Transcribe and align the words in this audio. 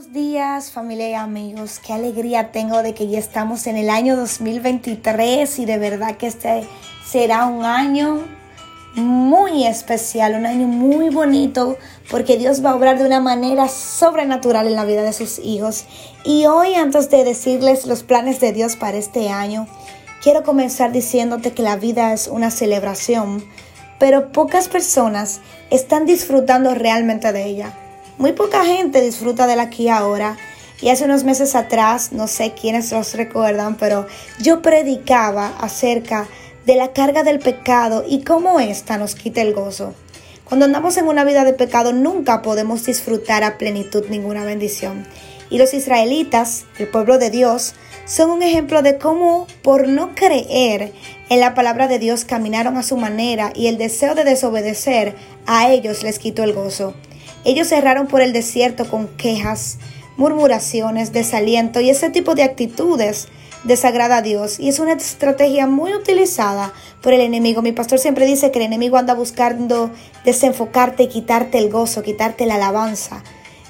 Buenos 0.00 0.14
días 0.14 0.70
familia 0.70 1.10
y 1.10 1.12
amigos, 1.12 1.78
qué 1.78 1.92
alegría 1.92 2.52
tengo 2.52 2.82
de 2.82 2.94
que 2.94 3.08
ya 3.08 3.18
estamos 3.18 3.66
en 3.66 3.76
el 3.76 3.90
año 3.90 4.16
2023 4.16 5.58
y 5.58 5.66
de 5.66 5.76
verdad 5.76 6.16
que 6.16 6.26
este 6.26 6.66
será 7.06 7.44
un 7.44 7.66
año 7.66 8.26
muy 8.94 9.66
especial, 9.66 10.36
un 10.36 10.46
año 10.46 10.68
muy 10.68 11.10
bonito 11.10 11.76
porque 12.10 12.38
Dios 12.38 12.64
va 12.64 12.70
a 12.70 12.76
obrar 12.76 12.98
de 12.98 13.04
una 13.04 13.20
manera 13.20 13.68
sobrenatural 13.68 14.68
en 14.68 14.76
la 14.76 14.86
vida 14.86 15.02
de 15.02 15.12
sus 15.12 15.38
hijos. 15.38 15.84
Y 16.24 16.46
hoy 16.46 16.76
antes 16.76 17.10
de 17.10 17.22
decirles 17.22 17.84
los 17.84 18.02
planes 18.02 18.40
de 18.40 18.54
Dios 18.54 18.76
para 18.76 18.96
este 18.96 19.28
año, 19.28 19.66
quiero 20.22 20.44
comenzar 20.44 20.92
diciéndote 20.92 21.52
que 21.52 21.62
la 21.62 21.76
vida 21.76 22.14
es 22.14 22.26
una 22.26 22.50
celebración, 22.50 23.44
pero 23.98 24.32
pocas 24.32 24.68
personas 24.68 25.40
están 25.68 26.06
disfrutando 26.06 26.74
realmente 26.74 27.34
de 27.34 27.44
ella. 27.44 27.89
Muy 28.20 28.32
poca 28.32 28.66
gente 28.66 29.00
disfruta 29.00 29.46
del 29.46 29.60
aquí 29.60 29.88
ahora. 29.88 30.36
Y 30.82 30.90
hace 30.90 31.06
unos 31.06 31.24
meses 31.24 31.54
atrás, 31.54 32.12
no 32.12 32.26
sé 32.26 32.52
quiénes 32.52 32.92
los 32.92 33.14
recuerdan, 33.14 33.78
pero 33.78 34.06
yo 34.38 34.60
predicaba 34.60 35.54
acerca 35.58 36.28
de 36.66 36.76
la 36.76 36.92
carga 36.92 37.22
del 37.22 37.38
pecado 37.38 38.04
y 38.06 38.22
cómo 38.22 38.60
ésta 38.60 38.98
nos 38.98 39.14
quita 39.14 39.40
el 39.40 39.54
gozo. 39.54 39.94
Cuando 40.44 40.66
andamos 40.66 40.98
en 40.98 41.08
una 41.08 41.24
vida 41.24 41.44
de 41.44 41.54
pecado 41.54 41.94
nunca 41.94 42.42
podemos 42.42 42.84
disfrutar 42.84 43.42
a 43.42 43.56
plenitud 43.56 44.04
ninguna 44.10 44.44
bendición. 44.44 45.06
Y 45.48 45.56
los 45.56 45.72
israelitas, 45.72 46.66
el 46.78 46.88
pueblo 46.88 47.16
de 47.16 47.30
Dios, 47.30 47.72
son 48.04 48.28
un 48.28 48.42
ejemplo 48.42 48.82
de 48.82 48.98
cómo 48.98 49.46
por 49.62 49.88
no 49.88 50.14
creer 50.14 50.92
en 51.30 51.40
la 51.40 51.54
palabra 51.54 51.88
de 51.88 51.98
Dios 51.98 52.26
caminaron 52.26 52.76
a 52.76 52.82
su 52.82 52.98
manera 52.98 53.50
y 53.54 53.68
el 53.68 53.78
deseo 53.78 54.14
de 54.14 54.24
desobedecer 54.24 55.14
a 55.46 55.70
ellos 55.70 56.02
les 56.02 56.18
quitó 56.18 56.44
el 56.44 56.52
gozo. 56.52 56.92
Ellos 57.44 57.68
cerraron 57.68 58.06
por 58.06 58.20
el 58.20 58.32
desierto 58.32 58.88
con 58.88 59.08
quejas, 59.08 59.78
murmuraciones, 60.16 61.12
desaliento 61.12 61.80
y 61.80 61.90
ese 61.90 62.10
tipo 62.10 62.34
de 62.34 62.42
actitudes 62.42 63.28
desagrada 63.64 64.18
a 64.18 64.22
Dios 64.22 64.58
y 64.58 64.68
es 64.68 64.78
una 64.78 64.92
estrategia 64.92 65.66
muy 65.66 65.92
utilizada 65.94 66.72
por 67.02 67.12
el 67.12 67.20
enemigo. 67.20 67.62
Mi 67.62 67.72
pastor 67.72 67.98
siempre 67.98 68.26
dice 68.26 68.50
que 68.50 68.58
el 68.58 68.66
enemigo 68.66 68.96
anda 68.96 69.14
buscando 69.14 69.90
desenfocarte, 70.24 71.08
quitarte 71.08 71.58
el 71.58 71.70
gozo, 71.70 72.02
quitarte 72.02 72.46
la 72.46 72.56
alabanza. 72.56 73.22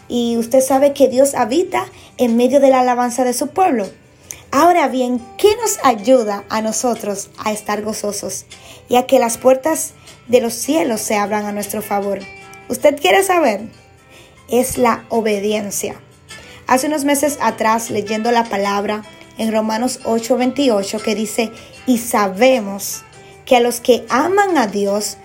Y 0.08 0.36
usted 0.36 0.60
sabe 0.60 0.92
que 0.92 1.08
Dios 1.08 1.34
habita 1.34 1.86
en 2.18 2.36
medio 2.36 2.58
de 2.60 2.70
la 2.70 2.80
alabanza 2.80 3.24
de 3.24 3.32
su 3.32 3.48
pueblo. 3.48 3.88
Ahora 4.50 4.88
bien, 4.88 5.20
¿qué 5.38 5.48
nos 5.62 5.78
ayuda 5.84 6.44
a 6.48 6.60
nosotros 6.60 7.30
a 7.38 7.52
estar 7.52 7.82
gozosos 7.82 8.46
y 8.88 8.96
a 8.96 9.06
que 9.06 9.20
las 9.20 9.38
puertas 9.38 9.92
de 10.26 10.40
los 10.40 10.54
cielos 10.54 11.00
se 11.00 11.16
abran 11.16 11.46
a 11.46 11.52
nuestro 11.52 11.82
favor? 11.82 12.18
¿Usted 12.70 13.00
quiere 13.00 13.24
saber? 13.24 13.62
Es 14.48 14.78
la 14.78 15.04
obediencia. 15.08 16.00
Hace 16.68 16.86
unos 16.86 17.04
meses 17.04 17.36
atrás, 17.40 17.90
leyendo 17.90 18.30
la 18.30 18.44
palabra 18.44 19.02
en 19.38 19.52
Romanos 19.52 19.98
8:28, 20.04 21.02
que 21.02 21.16
dice, 21.16 21.50
y 21.86 21.98
sabemos 21.98 23.02
que 23.44 23.56
a 23.56 23.60
los 23.60 23.80
que 23.80 24.06
aman 24.08 24.56
a 24.56 24.68
Dios, 24.68 25.16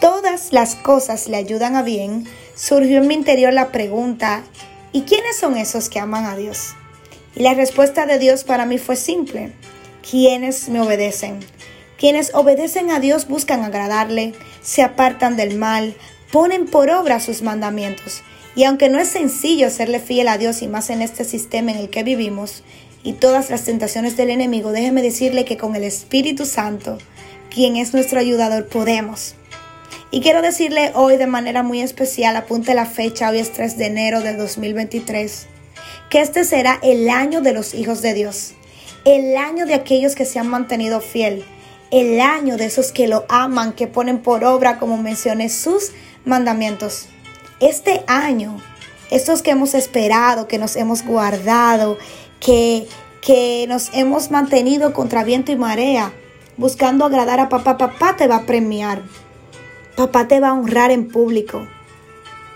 todas 0.00 0.54
las 0.54 0.74
cosas 0.74 1.28
le 1.28 1.36
ayudan 1.36 1.76
a 1.76 1.82
bien, 1.82 2.26
surgió 2.54 3.02
en 3.02 3.08
mi 3.08 3.14
interior 3.14 3.52
la 3.52 3.72
pregunta, 3.72 4.42
¿y 4.92 5.02
quiénes 5.02 5.36
son 5.36 5.58
esos 5.58 5.90
que 5.90 6.00
aman 6.00 6.24
a 6.24 6.34
Dios? 6.34 6.76
Y 7.34 7.42
la 7.42 7.52
respuesta 7.52 8.06
de 8.06 8.18
Dios 8.18 8.42
para 8.42 8.64
mí 8.64 8.78
fue 8.78 8.96
simple, 8.96 9.52
quienes 10.00 10.70
me 10.70 10.80
obedecen. 10.80 11.40
Quienes 11.98 12.34
obedecen 12.34 12.90
a 12.90 13.00
Dios 13.00 13.28
buscan 13.28 13.64
agradarle, 13.64 14.34
se 14.62 14.82
apartan 14.82 15.36
del 15.36 15.56
mal, 15.56 15.94
ponen 16.32 16.66
por 16.66 16.90
obra 16.90 17.20
sus 17.20 17.42
mandamientos. 17.42 18.22
Y 18.54 18.64
aunque 18.64 18.88
no 18.88 18.98
es 18.98 19.08
sencillo 19.08 19.70
serle 19.70 20.00
fiel 20.00 20.28
a 20.28 20.38
Dios 20.38 20.62
y 20.62 20.68
más 20.68 20.90
en 20.90 21.02
este 21.02 21.24
sistema 21.24 21.72
en 21.72 21.78
el 21.78 21.90
que 21.90 22.02
vivimos 22.02 22.62
y 23.02 23.12
todas 23.12 23.50
las 23.50 23.64
tentaciones 23.64 24.16
del 24.16 24.30
enemigo, 24.30 24.72
déjeme 24.72 25.02
decirle 25.02 25.44
que 25.44 25.56
con 25.56 25.76
el 25.76 25.84
Espíritu 25.84 26.46
Santo, 26.46 26.98
quien 27.50 27.76
es 27.76 27.92
nuestro 27.92 28.18
ayudador, 28.18 28.66
podemos. 28.66 29.34
Y 30.10 30.20
quiero 30.20 30.40
decirle 30.40 30.92
hoy 30.94 31.16
de 31.16 31.26
manera 31.26 31.62
muy 31.62 31.82
especial, 31.82 32.36
apunte 32.36 32.74
la 32.74 32.86
fecha, 32.86 33.28
hoy 33.28 33.38
es 33.38 33.52
3 33.52 33.76
de 33.76 33.86
enero 33.86 34.20
de 34.22 34.34
2023, 34.34 35.46
que 36.08 36.20
este 36.20 36.44
será 36.44 36.78
el 36.82 37.10
año 37.10 37.42
de 37.42 37.52
los 37.52 37.74
hijos 37.74 38.02
de 38.02 38.14
Dios, 38.14 38.54
el 39.04 39.36
año 39.36 39.66
de 39.66 39.74
aquellos 39.74 40.14
que 40.14 40.24
se 40.24 40.38
han 40.38 40.48
mantenido 40.48 41.00
fiel, 41.00 41.44
el 41.90 42.20
año 42.20 42.56
de 42.56 42.66
esos 42.66 42.92
que 42.92 43.08
lo 43.08 43.26
aman, 43.28 43.72
que 43.72 43.86
ponen 43.86 44.18
por 44.18 44.44
obra, 44.44 44.78
como 44.78 44.96
mencioné, 44.96 45.48
sus 45.48 45.92
mandamientos. 46.26 47.06
Este 47.60 48.04
año, 48.06 48.60
estos 49.10 49.40
que 49.40 49.52
hemos 49.52 49.74
esperado, 49.74 50.46
que 50.48 50.58
nos 50.58 50.76
hemos 50.76 51.02
guardado, 51.02 51.96
que, 52.40 52.86
que 53.22 53.64
nos 53.68 53.90
hemos 53.94 54.30
mantenido 54.30 54.92
contra 54.92 55.24
viento 55.24 55.52
y 55.52 55.56
marea, 55.56 56.12
buscando 56.58 57.06
agradar 57.06 57.40
a 57.40 57.48
papá, 57.48 57.78
papá 57.78 58.16
te 58.16 58.26
va 58.26 58.36
a 58.36 58.46
premiar. 58.46 59.02
Papá 59.96 60.28
te 60.28 60.40
va 60.40 60.48
a 60.48 60.54
honrar 60.54 60.90
en 60.90 61.08
público. 61.08 61.66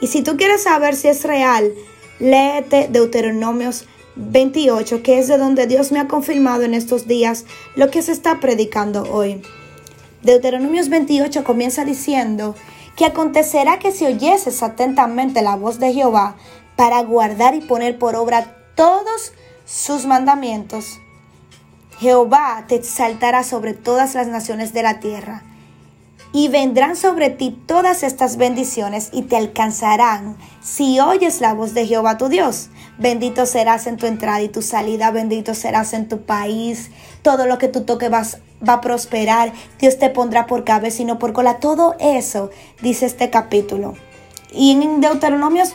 Y 0.00 0.08
si 0.08 0.22
tú 0.22 0.37
quieres 0.37 0.64
saber 0.64 0.94
si 0.94 1.08
es 1.08 1.25
real, 1.25 1.72
léete 2.19 2.88
Deuteronomios 2.91 3.87
28, 4.16 5.02
que 5.02 5.19
es 5.19 5.28
de 5.28 5.38
donde 5.38 5.66
Dios 5.66 5.92
me 5.92 6.00
ha 6.00 6.08
confirmado 6.08 6.62
en 6.62 6.75
estos 6.75 7.06
días 7.06 7.47
lo 7.76 7.91
que 7.91 8.02
se 8.02 8.12
está 8.12 8.41
predicando 8.41 9.04
hoy. 9.10 9.41
Deuteronomios 10.22 10.91
28 10.91 11.44
comienza 11.44 11.84
diciendo, 11.84 12.54
que 13.00 13.06
acontecerá 13.06 13.78
que 13.78 13.93
si 13.93 14.05
oyeses 14.05 14.62
atentamente 14.62 15.41
la 15.41 15.56
voz 15.56 15.78
de 15.78 15.94
Jehová 15.94 16.37
para 16.77 17.00
guardar 17.03 17.55
y 17.55 17.62
poner 17.62 17.99
por 17.99 18.15
obra 18.15 18.55
todos 18.75 19.33
sus 19.65 20.05
mandamientos, 20.05 21.00
Jehová 21.99 22.66
te 22.69 22.75
exaltará 22.75 23.43
sobre 23.43 23.72
todas 23.72 24.15
las 24.15 24.27
naciones 24.27 24.75
de 24.75 24.83
la 24.83 25.00
tierra. 25.00 25.44
Y 26.34 26.49
vendrán 26.49 26.94
sobre 26.94 27.31
ti 27.31 27.59
todas 27.66 28.03
estas 28.03 28.37
bendiciones 28.37 29.09
y 29.15 29.22
te 29.22 29.38
alcanzarán 29.38 30.37
si 30.61 31.00
oyes 31.00 31.41
la 31.41 31.55
voz 31.55 31.72
de 31.72 31.87
Jehová 31.87 32.19
tu 32.19 32.28
Dios. 32.28 32.69
Bendito 32.99 33.47
serás 33.47 33.87
en 33.87 33.97
tu 33.97 34.05
entrada 34.05 34.43
y 34.43 34.50
tu 34.50 34.61
salida, 34.61 35.11
bendito 35.11 35.55
serás 35.55 35.94
en 35.94 36.06
tu 36.06 36.27
país. 36.27 36.91
Todo 37.22 37.47
lo 37.47 37.56
que 37.56 37.69
tú 37.69 37.84
toques 37.84 38.11
vas, 38.11 38.41
va 38.66 38.75
a 38.75 38.81
prosperar. 38.81 39.53
Dios 39.78 39.98
te 39.98 40.10
pondrá 40.10 40.47
por 40.47 40.65
cabeza 40.65 41.03
y 41.03 41.04
no 41.04 41.19
por 41.19 41.32
cola. 41.32 41.59
Todo 41.59 41.97
eso 41.98 42.50
dice 42.82 43.06
este 43.06 43.31
capítulo. 43.31 43.94
Y 44.53 44.72
en 44.72 45.00
Deuteronomios, 45.00 45.75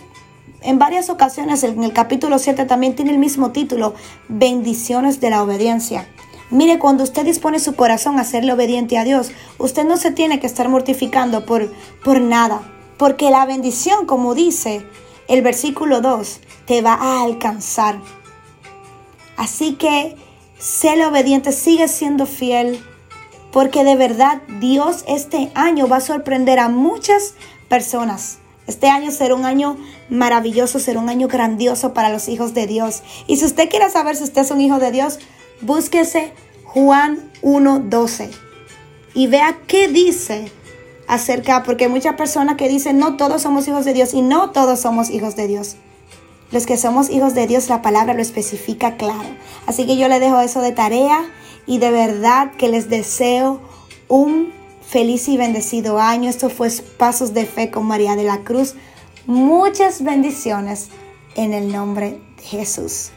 en 0.62 0.79
varias 0.79 1.09
ocasiones, 1.09 1.63
en 1.63 1.84
el 1.84 1.94
capítulo 1.94 2.40
7 2.40 2.66
también 2.66 2.95
tiene 2.95 3.12
el 3.12 3.19
mismo 3.19 3.51
título, 3.51 3.94
bendiciones 4.28 5.22
de 5.22 5.29
la 5.29 5.44
obediencia. 5.44 6.07
Mire, 6.51 6.78
cuando 6.78 7.03
usted 7.03 7.25
dispone 7.25 7.59
su 7.59 7.75
corazón 7.75 8.19
a 8.19 8.24
serle 8.24 8.53
obediente 8.53 8.97
a 8.97 9.03
Dios, 9.03 9.31
usted 9.57 9.84
no 9.84 9.97
se 9.97 10.12
tiene 10.12 10.40
que 10.40 10.47
estar 10.47 10.69
mortificando 10.69 11.45
por, 11.45 11.72
por 12.03 12.22
nada, 12.22 12.62
porque 12.97 13.31
la 13.31 13.45
bendición, 13.45 14.06
como 14.06 14.35
dice 14.35 14.85
el 15.28 15.41
versículo 15.41 16.01
2, 16.01 16.40
te 16.66 16.81
va 16.81 16.94
a 16.94 17.24
alcanzar. 17.24 18.00
Así 19.38 19.74
que 19.74 20.16
séle 20.60 21.06
obediente, 21.06 21.52
sigue 21.52 21.88
siendo 21.88 22.26
fiel, 22.26 22.84
porque 23.52 23.84
de 23.84 23.96
verdad 23.96 24.42
Dios 24.60 25.04
este 25.08 25.52
año 25.56 25.88
va 25.88 25.98
a 25.98 26.02
sorprender 26.02 26.60
a 26.60 26.70
muchas 26.70 27.36
personas. 27.70 28.40
Este 28.68 28.88
año 28.88 29.12
será 29.12 29.36
un 29.36 29.46
año 29.46 29.78
maravilloso, 30.10 30.80
será 30.80 31.00
un 31.00 31.10
año 31.10 31.28
grandioso 31.28 31.94
para 31.94 32.10
los 32.10 32.28
hijos 32.28 32.54
de 32.54 32.68
Dios. 32.68 33.04
Y 33.28 33.38
si 33.38 33.46
usted 33.46 33.70
quiere 33.70 33.90
saber 33.90 34.16
si 34.16 34.24
usted 34.24 34.42
es 34.42 34.52
un 34.52 34.62
hijo 34.62 34.80
de 34.80 34.92
Dios, 34.92 35.20
búsquese 35.62 36.34
Juan 36.64 37.32
1.12 37.44 38.32
y 39.14 39.28
vea 39.28 39.58
qué 39.68 39.88
dice 39.88 40.52
acerca, 41.08 41.64
porque 41.64 41.86
hay 41.86 41.90
muchas 41.92 42.16
personas 42.16 42.58
que 42.58 42.68
dicen, 42.68 42.98
no 42.98 43.18
todos 43.18 43.44
somos 43.44 43.68
hijos 43.68 43.86
de 43.86 43.94
Dios 43.94 44.14
y 44.14 44.22
no 44.22 44.52
todos 44.52 44.82
somos 44.82 45.10
hijos 45.10 45.36
de 45.36 45.48
Dios. 45.48 45.78
Los 46.56 46.66
que 46.66 46.78
somos 46.78 47.10
hijos 47.10 47.34
de 47.34 47.48
Dios, 47.48 47.68
la 47.68 47.81
palabra 47.81 48.13
lo 48.13 48.22
especifica 48.22 48.96
claro. 48.96 49.28
Así 49.66 49.86
que 49.86 49.98
yo 49.98 50.07
le 50.07 50.22
dejo 50.22 50.40
eso 50.40 50.62
de 50.62 50.72
tarea 50.72 51.19
y 51.68 51.80
de 51.80 51.92
verdad 51.92 52.54
que 52.54 52.69
les 52.69 52.88
deseo 52.88 53.60
un 54.07 54.54
feliz 54.81 55.28
y 55.28 55.36
bendecido 55.36 56.00
año. 56.00 56.30
Esto 56.30 56.50
fue 56.50 56.69
Pasos 56.98 57.34
de 57.34 57.46
Fe 57.46 57.72
con 57.72 57.86
María 57.86 58.16
de 58.16 58.24
la 58.24 58.46
Cruz. 58.46 58.75
Muchas 59.25 60.02
bendiciones 60.02 60.88
en 61.36 61.52
el 61.52 61.74
nombre 61.74 62.22
de 62.38 62.44
Jesús. 62.44 63.12